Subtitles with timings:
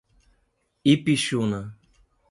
[0.93, 1.59] Ipixuna